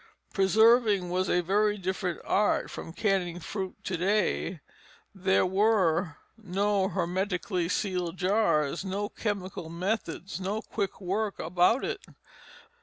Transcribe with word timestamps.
Preserving 0.33 1.11
was 1.11 1.29
a 1.29 1.41
very 1.41 1.77
different 1.77 2.21
art 2.25 2.71
from 2.71 2.91
canning 2.91 3.39
fruit 3.39 3.75
to 3.83 3.97
day. 3.97 4.59
There 5.13 5.45
were 5.45 6.17
no 6.39 6.87
hermetically 6.89 7.69
sealed 7.69 8.17
jars, 8.17 8.83
no 8.83 9.09
chemical 9.09 9.69
methods, 9.69 10.39
no 10.39 10.63
quick 10.63 10.99
work 10.99 11.37
about 11.37 11.85
it. 11.85 12.01